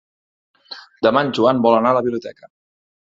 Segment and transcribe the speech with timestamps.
[1.07, 2.51] Demà en Joan vol anar a la biblioteca.